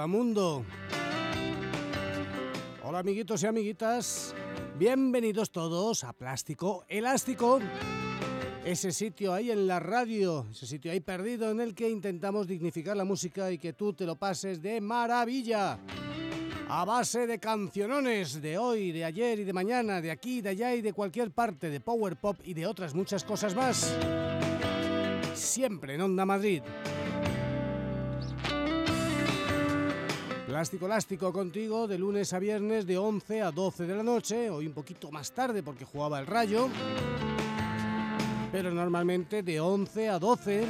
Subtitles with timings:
[0.00, 0.64] Hola mundo.
[2.84, 4.34] Hola amiguitos y amiguitas.
[4.78, 7.60] Bienvenidos todos a Plástico Elástico.
[8.64, 12.96] Ese sitio ahí en la radio, ese sitio ahí perdido en el que intentamos dignificar
[12.96, 15.78] la música y que tú te lo pases de maravilla.
[16.70, 20.74] A base de cancionones de hoy, de ayer y de mañana, de aquí, de allá
[20.74, 23.94] y de cualquier parte, de power pop y de otras muchas cosas más.
[25.34, 26.62] Siempre en Onda Madrid.
[30.50, 34.66] Plástico Elástico contigo de lunes a viernes de 11 a 12 de la noche, hoy
[34.66, 36.68] un poquito más tarde porque jugaba el rayo,
[38.50, 40.66] pero normalmente de 11 a 12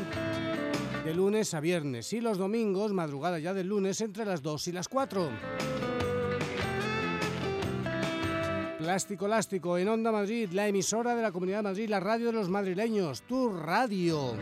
[1.02, 4.72] de lunes a viernes y los domingos, madrugada ya del lunes, entre las 2 y
[4.72, 5.30] las 4.
[8.78, 12.32] Plástico Elástico en Onda Madrid, la emisora de la Comunidad de Madrid, la radio de
[12.34, 14.36] los madrileños, tu radio.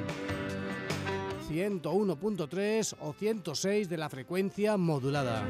[1.48, 5.44] 101.3 o 106 de la frecuencia modulada.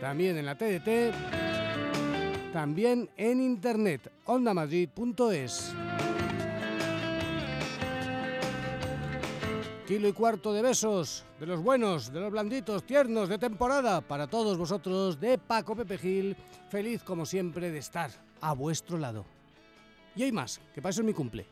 [0.00, 5.72] También en la TDT, también en internet, ondamadrid.es.
[9.86, 14.26] Kilo y cuarto de besos, de los buenos, de los blanditos, tiernos, de temporada, para
[14.26, 16.36] todos vosotros, de Paco Pepe Gil,
[16.68, 19.24] feliz como siempre de estar a vuestro lado.
[20.16, 21.46] Y hay más, que para eso es mi cumple.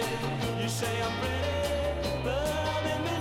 [0.00, 3.19] You say I'm ready, but in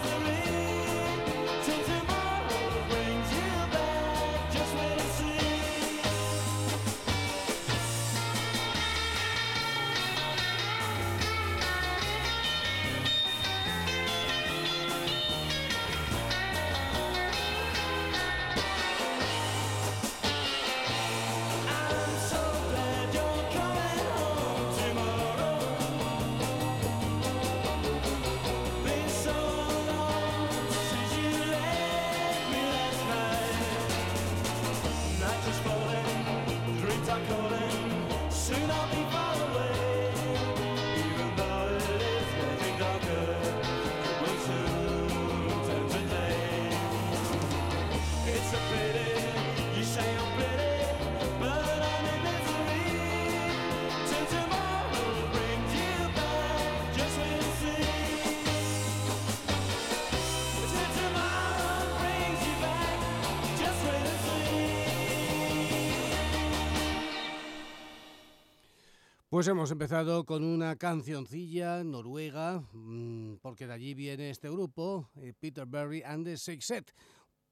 [69.39, 75.31] Pues hemos empezado con una cancioncilla noruega, mm, porque de allí viene este grupo, eh,
[75.39, 76.93] Peter Berry and the Six Set.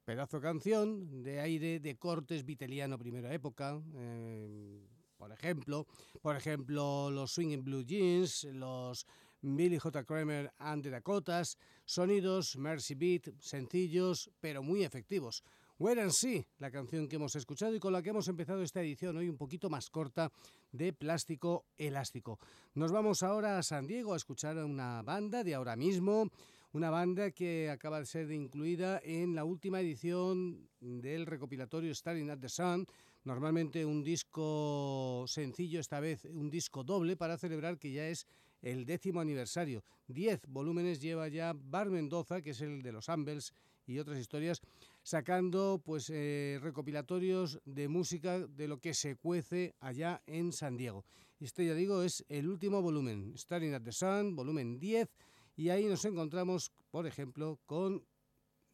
[0.04, 3.80] Pedazo canción de aire de cortes viteliano primera época.
[3.94, 4.86] Eh,
[5.16, 5.86] por ejemplo,
[6.20, 9.06] por ejemplo, los Swinging Blue Jeans, los
[9.40, 10.04] Billy J.
[10.04, 11.56] Kramer and the Dakotas,
[11.86, 15.42] sonidos Mercy Beat, sencillos pero muy efectivos.
[15.80, 18.80] Where and See, la canción que hemos escuchado y con la que hemos empezado esta
[18.80, 20.32] edición hoy un poquito más corta
[20.72, 22.40] de Plástico Elástico.
[22.74, 26.32] Nos vamos ahora a San Diego a escuchar a una banda de ahora mismo,
[26.72, 32.40] una banda que acaba de ser incluida en la última edición del recopilatorio Starting at
[32.40, 32.84] the Sun,
[33.22, 38.26] normalmente un disco sencillo, esta vez un disco doble para celebrar que ya es
[38.62, 39.84] el décimo aniversario.
[40.08, 43.52] Diez volúmenes lleva ya Bar Mendoza, que es el de los Ambles
[43.86, 44.60] y otras historias,
[45.08, 51.06] sacando pues eh, recopilatorios de música de lo que se cuece allá en San Diego.
[51.40, 55.08] Este ya digo es el último volumen, Starting at the Sun, volumen 10,
[55.56, 58.04] y ahí nos encontramos, por ejemplo, con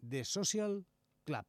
[0.08, 0.84] The Social
[1.22, 1.44] Club.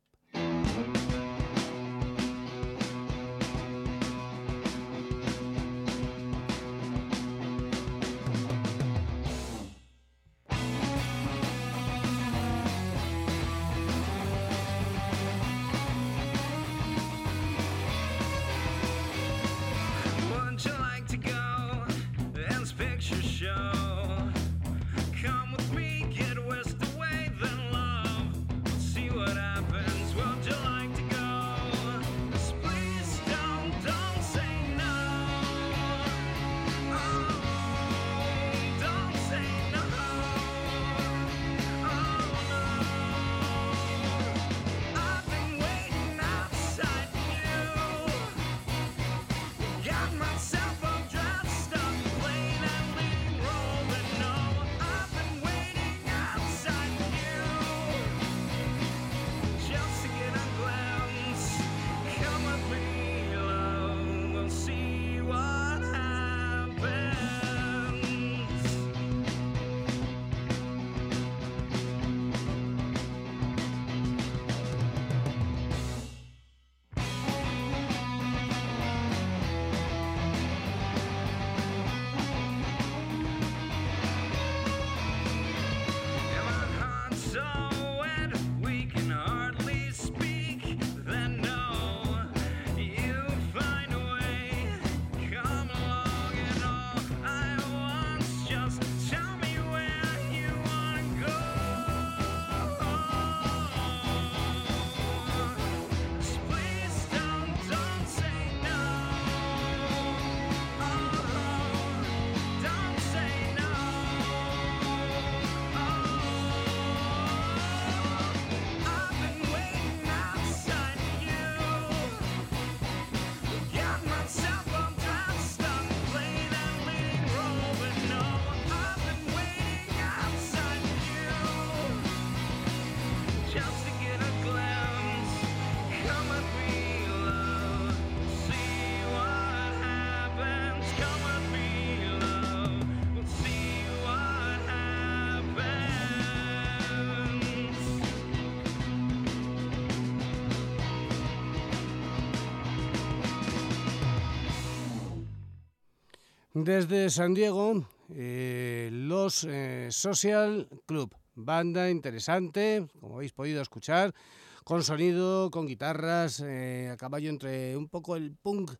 [156.55, 164.15] Desde San Diego, eh, los eh, Social Club, banda interesante, como habéis podido escuchar,
[164.63, 168.71] con sonido, con guitarras, eh, a caballo entre un poco el punk,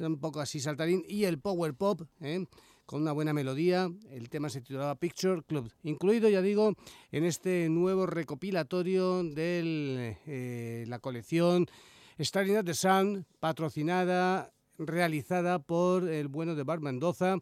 [0.00, 2.02] un poco así saltarín, y el power pop,
[2.84, 3.88] con una buena melodía.
[4.10, 6.74] El tema se titulaba Picture Club, incluido, ya digo,
[7.12, 11.68] en este nuevo recopilatorio de la colección
[12.18, 14.52] Starting at the Sun, patrocinada
[14.86, 17.38] realizada por el bueno de Bar Mendoza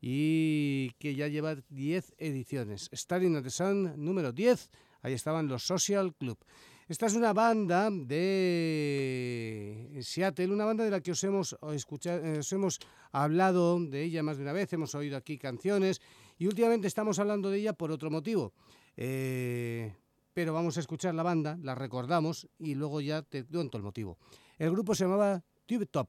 [0.00, 2.88] y que ya lleva 10 ediciones.
[2.92, 4.70] Starting at the Sun número 10,
[5.02, 6.38] ahí estaban los Social Club.
[6.88, 12.38] Esta es una banda de Seattle, una banda de la que os hemos, escuchado, eh,
[12.38, 12.80] os hemos
[13.12, 16.00] hablado de ella más de una vez, hemos oído aquí canciones
[16.36, 18.52] y últimamente estamos hablando de ella por otro motivo.
[18.96, 19.94] Eh,
[20.34, 24.18] pero vamos a escuchar la banda, la recordamos y luego ya te cuento el motivo.
[24.58, 26.08] El grupo se llamaba Tube Top.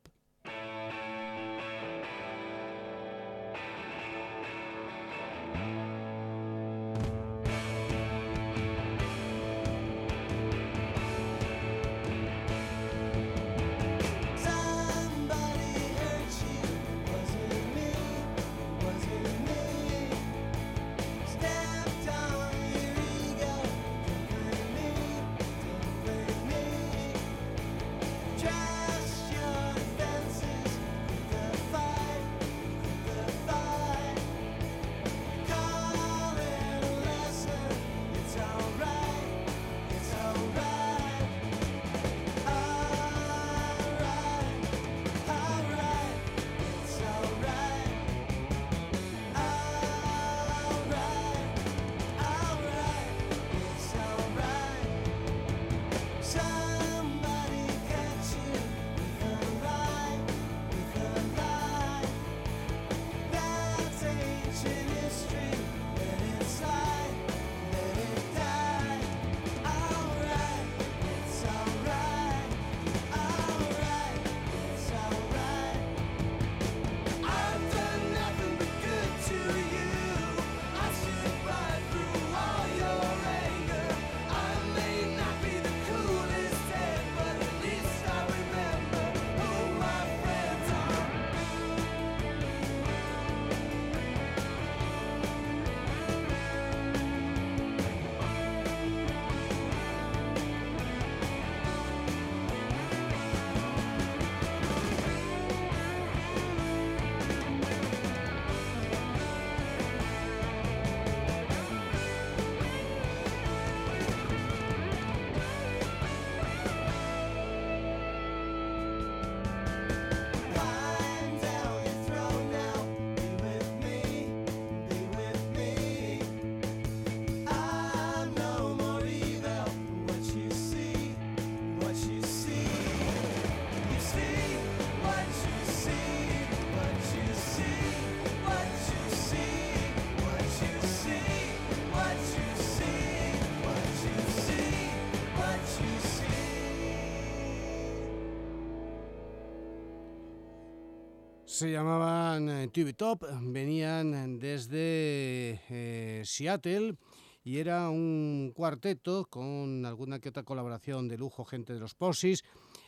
[151.61, 156.95] Se llamaban eh, Tube Top, venían desde eh, Seattle
[157.43, 162.43] y era un cuarteto con alguna que otra colaboración de lujo, gente de los Posis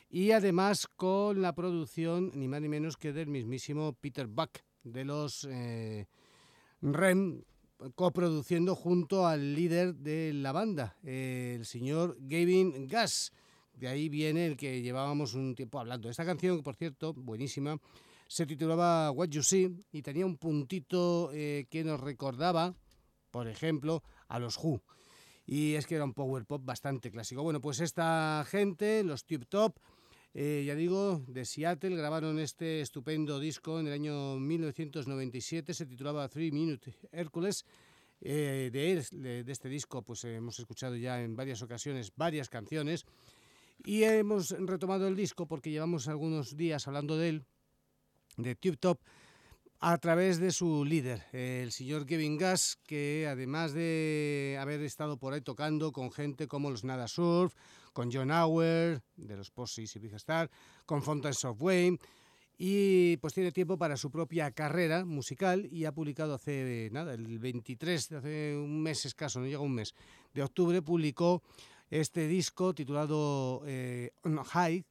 [0.10, 5.06] y además con la producción ni más ni menos que del mismísimo Peter Buck de
[5.06, 6.08] los eh,
[6.82, 7.44] REM,
[7.94, 13.34] coproduciendo junto al líder de la banda, el señor Gavin Gas.
[13.76, 16.10] De ahí viene el que llevábamos un tiempo hablando.
[16.10, 17.78] Esta canción, por cierto, buenísima,
[18.34, 22.74] se titulaba What You See y tenía un puntito eh, que nos recordaba,
[23.30, 24.82] por ejemplo, a los Who.
[25.46, 27.44] Y es que era un power pop bastante clásico.
[27.44, 29.78] Bueno, pues esta gente, los Tube Top,
[30.34, 36.28] eh, ya digo, de Seattle, grabaron este estupendo disco en el año 1997, se titulaba
[36.28, 37.66] Three Minute Hércules.
[38.20, 43.06] Eh, de, de, este disco pues hemos escuchado ya en varias ocasiones varias canciones
[43.84, 47.46] y hemos retomado el disco porque llevamos algunos días hablando de él
[48.38, 49.00] de Tube Top
[49.86, 55.34] a través de su líder, el señor Kevin Gas, que además de haber estado por
[55.34, 57.54] ahí tocando con gente como los Nada Surf,
[57.92, 60.50] con John Auer, de los Possis y Big Star,
[60.86, 62.00] con Fountains of Wayne,
[62.58, 67.40] y pues tiene tiempo para su propia carrera musical y ha publicado hace nada, el
[67.40, 69.94] 23, de hace un mes escaso, no llega un mes,
[70.34, 71.44] de octubre, publicó
[71.90, 74.86] este disco titulado eh, On High,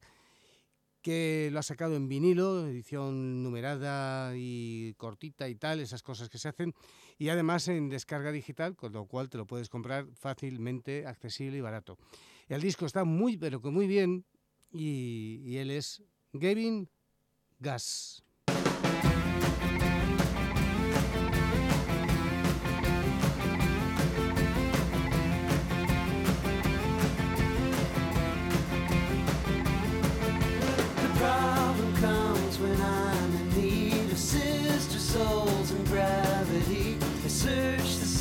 [1.03, 6.39] que lo ha sacado en vinilo, edición numerada y cortita y tal, esas cosas que
[6.39, 6.73] se hacen,
[7.19, 11.61] y además en descarga digital, con lo cual te lo puedes comprar fácilmente, accesible y
[11.61, 11.97] barato.
[12.47, 14.25] El disco está muy, pero que muy bien,
[14.71, 16.89] y, y él es Gavin
[17.59, 18.22] Gas.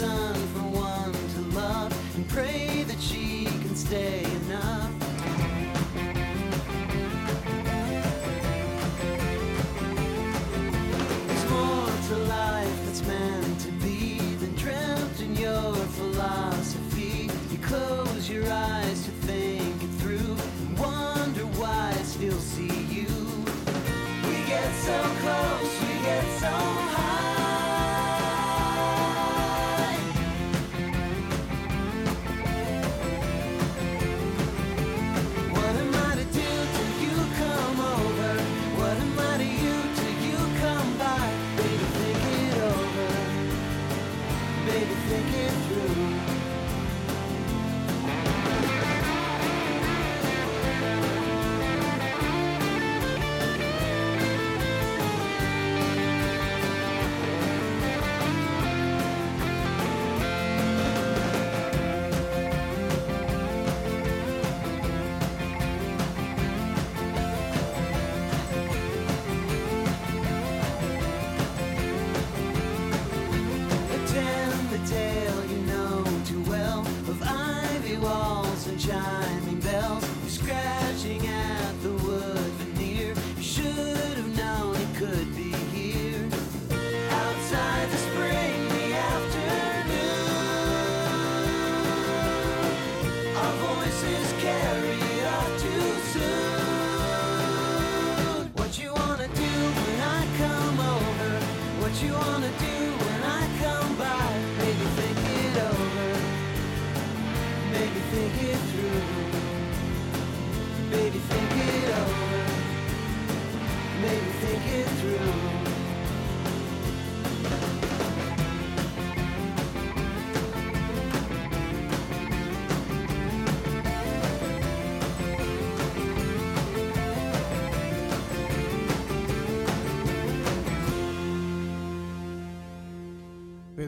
[0.02, 0.41] sun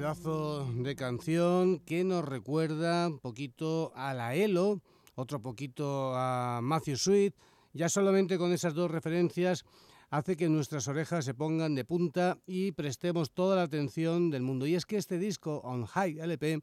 [0.05, 4.83] de canción que nos recuerda un poquito a la Elo,
[5.15, 7.35] otro poquito a Matthew Sweet.
[7.73, 9.65] Ya solamente con esas dos referencias
[10.11, 14.67] hace que nuestras orejas se pongan de punta y prestemos toda la atención del mundo.
[14.67, 16.61] Y es que este disco, On High LP,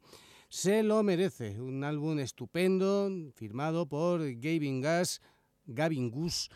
[0.48, 1.60] se lo merece.
[1.60, 5.20] Un álbum estupendo, firmado por Gavin Gus,
[5.66, 6.48] Gavin Gus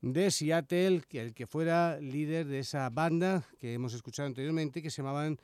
[0.00, 5.02] de Seattle, el que fuera líder de esa banda que hemos escuchado anteriormente, que se
[5.02, 5.38] llamaban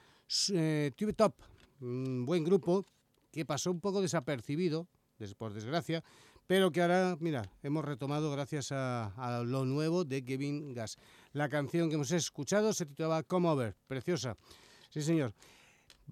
[0.53, 1.35] eh, Tube Top
[1.81, 2.85] un buen grupo
[3.31, 4.87] que pasó un poco desapercibido,
[5.37, 6.03] por desgracia,
[6.47, 10.97] pero que ahora, mira, hemos retomado gracias a, lo nuevo de Kevin Gas.
[11.33, 14.37] La canción que hemos escuchado se titulaba Come Over, preciosa.
[14.91, 15.35] Sí, señor.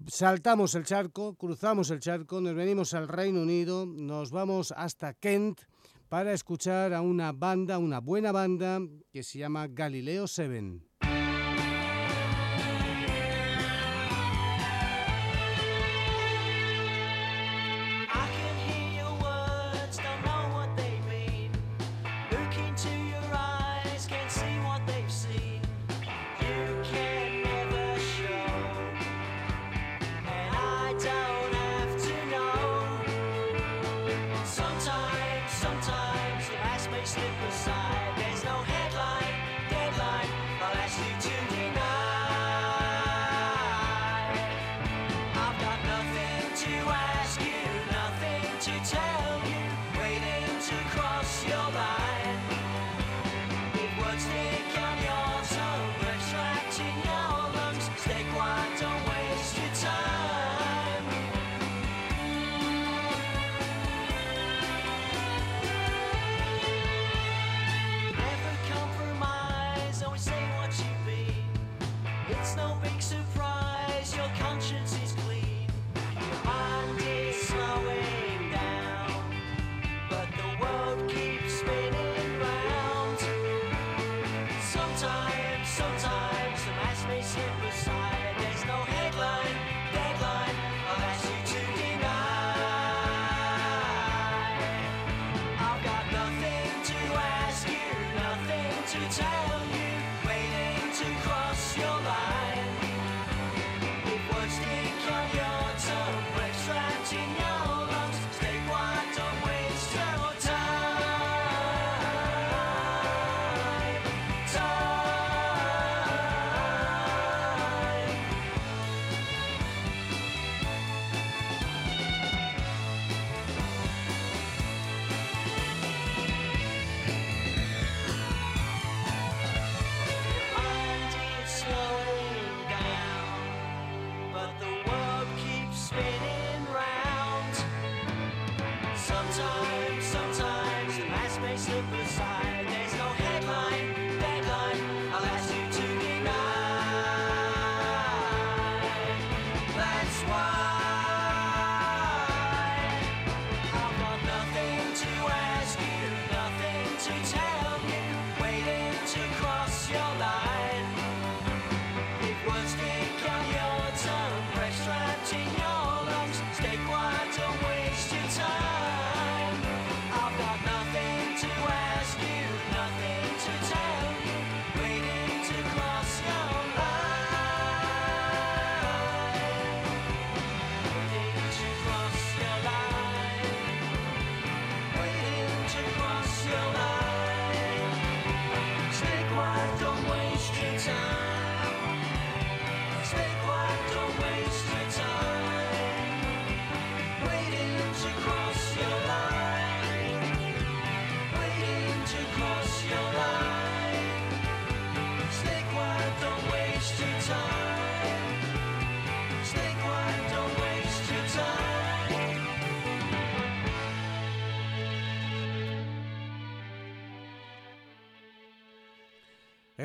[0.05, 5.61] Saltamos el charco, cruzamos el charco, nos venimos al Reino Unido, nos vamos hasta Kent
[6.07, 8.79] para escuchar a una banda, una buena banda
[9.11, 10.96] que se llama Galileo 7.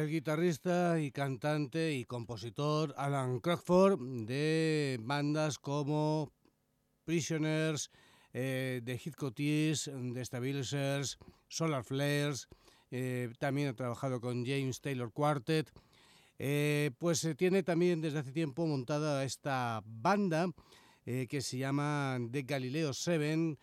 [0.03, 6.33] El guitarrista y cantante y compositor Alan Crockford de bandas como
[7.05, 7.89] Prisoners,
[8.33, 12.49] eh, The Hitchcockies, The Stabilizers, Solar Flares,
[12.91, 15.71] eh, también ha trabajado con James Taylor Quartet.
[16.39, 20.51] Eh, pues tiene también desde hace tiempo montada esta banda
[21.05, 23.59] que se llama The Galileo Seven,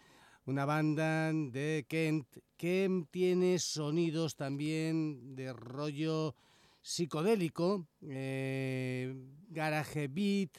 [0.46, 2.28] una banda de Kent
[2.60, 6.36] que tiene sonidos también de rollo
[6.82, 9.16] psicodélico, eh,
[9.48, 10.58] garage beat.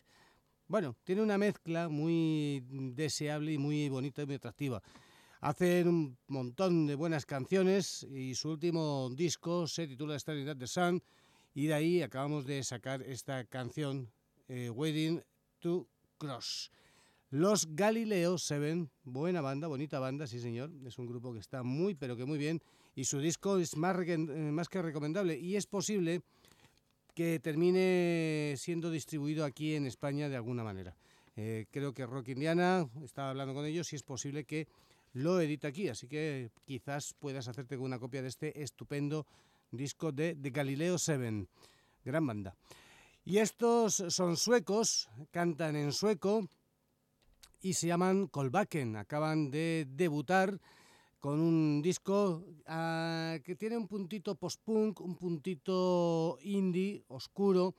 [0.66, 4.82] Bueno, tiene una mezcla muy deseable y muy bonita y muy atractiva.
[5.42, 11.02] Hacen un montón de buenas canciones y su último disco se titula at the Sun
[11.52, 14.10] y de ahí acabamos de sacar esta canción,
[14.48, 15.22] eh, Waiting
[15.58, 15.86] to
[16.16, 16.70] Cross.
[17.30, 20.72] Los Galileo Seven, buena banda, bonita banda, sí señor.
[20.84, 22.60] Es un grupo que está muy, pero que muy bien.
[22.96, 25.38] Y su disco es más, eh, que recomendable.
[25.38, 26.22] Y es posible
[27.14, 30.96] que termine siendo distribuido aquí en España de alguna manera.
[31.36, 34.66] Eh, creo que Rock Indiana, estaba hablando con ellos y es posible que
[35.12, 35.88] lo edite aquí.
[35.88, 39.24] Así que quizás puedas hacerte con una copia de este estupendo
[39.70, 41.46] disco de, de Galileo Seven.
[42.04, 42.56] Gran banda.
[43.24, 46.48] Y estos son suecos, cantan en sueco
[47.60, 48.96] y se llaman Kolbaken.
[48.96, 50.60] Acaban de debutar
[51.18, 57.74] con un disco ah, que tiene un puntito post-punk, un puntito indie, oscuro,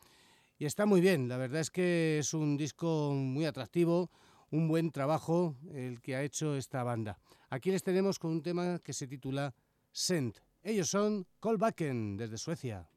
[0.60, 1.28] y está muy bien.
[1.28, 4.12] La verdad es que es un disco muy atractivo,
[4.52, 7.17] un buen trabajo el que ha hecho esta banda.
[7.50, 9.56] Aquí les tenemos con un tema que se titula
[9.91, 10.38] Sent.
[10.62, 12.90] Ellos son Kolbaken desde Suecia.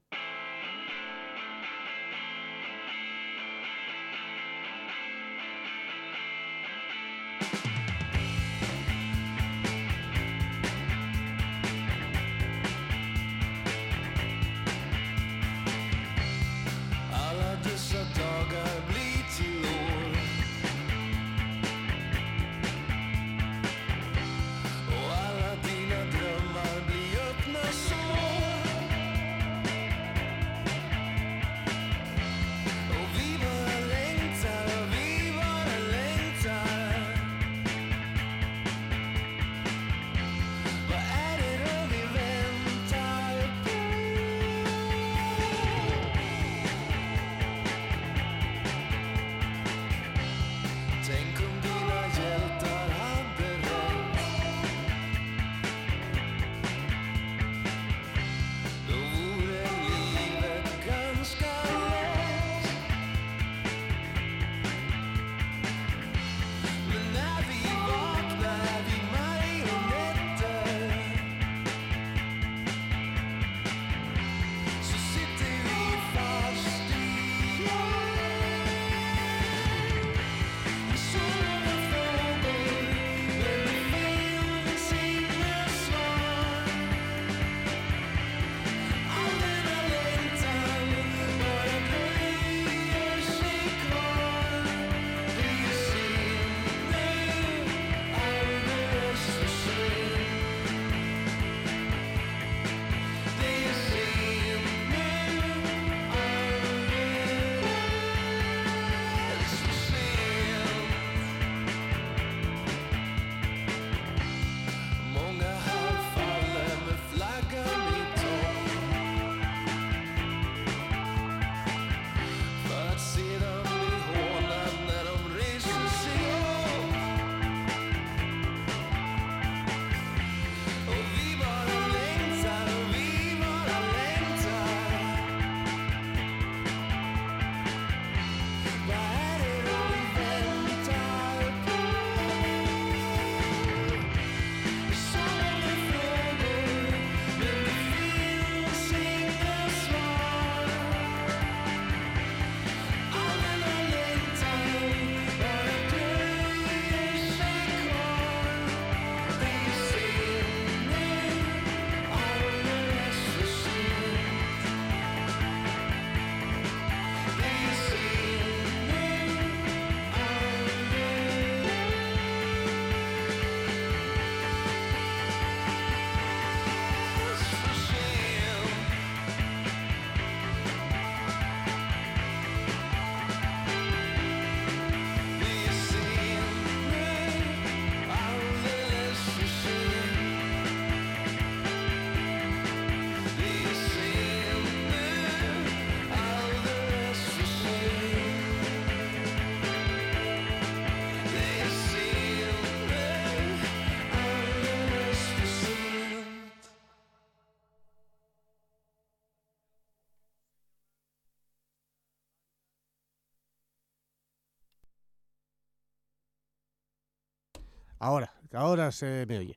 [218.05, 219.57] Ahora, ahora se me oye.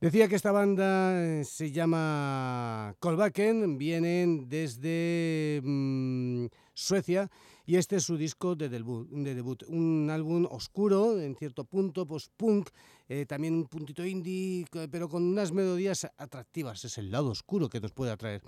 [0.00, 7.30] Decía que esta banda eh, se llama Kolbaken, vienen desde mm, Suecia
[7.66, 12.70] y este es su disco de debut, un álbum oscuro, en cierto punto, post-punk,
[13.10, 17.78] eh, también un puntito indie, pero con unas melodías atractivas, es el lado oscuro que
[17.78, 18.40] nos puede atraer.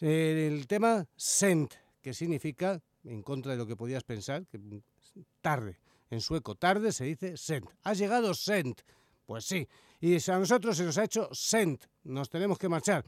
[0.00, 4.60] el tema Sent, que significa, en contra de lo que podías pensar, que
[5.40, 5.76] tarde,
[6.10, 7.66] en sueco tarde se dice Sent.
[7.82, 8.82] ¿Ha llegado Sent?
[9.26, 9.66] Pues sí,
[10.00, 13.04] y a nosotros se nos ha hecho Sent, nos tenemos que marchar.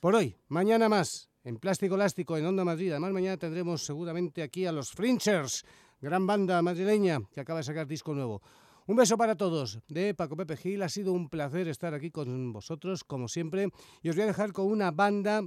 [0.00, 2.90] Por hoy, mañana más, en Plástico Elástico, en Onda Madrid.
[2.90, 5.64] Además, mañana tendremos seguramente aquí a los Frinchers,
[6.00, 8.42] gran banda madrileña que acaba de sacar disco nuevo.
[8.88, 10.82] Un beso para todos de Paco Pepe Gil.
[10.82, 13.68] Ha sido un placer estar aquí con vosotros, como siempre.
[14.00, 15.42] Y os voy a dejar con una banda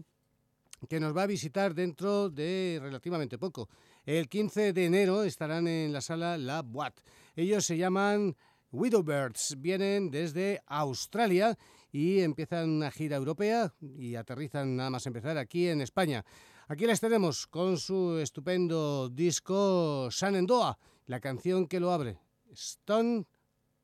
[0.89, 3.69] que nos va a visitar dentro de relativamente poco.
[4.05, 7.01] El 15 de enero estarán en la sala La Boîte.
[7.35, 8.35] Ellos se llaman
[8.71, 11.57] Widowbirds vienen desde Australia
[11.91, 16.23] y empiezan una gira europea y aterrizan nada más empezar aquí en España.
[16.67, 22.19] Aquí les tenemos con su estupendo disco Shenandoah, la canción que lo abre,
[22.51, 23.25] Stone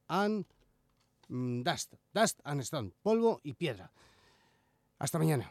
[0.07, 0.45] and
[1.27, 3.91] Dust, Dust and Stone, polvo y piedra.
[4.99, 5.49] Hasta mañana.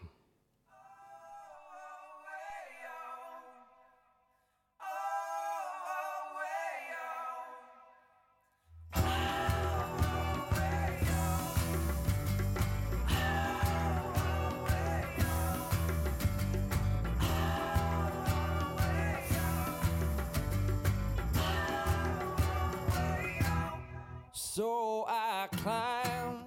[24.57, 26.45] So I climb,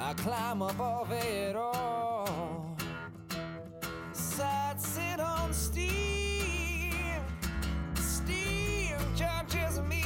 [0.00, 2.74] I climb above it all.
[4.14, 7.20] Sights sit on steam,
[7.96, 10.04] steam judges me.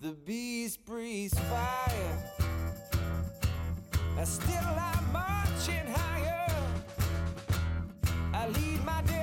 [0.00, 2.18] The beast breathes fire,
[4.24, 6.48] still I'm marching higher.
[8.32, 9.13] I lead my.